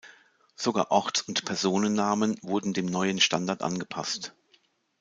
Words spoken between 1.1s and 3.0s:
und Personennamen wurden dem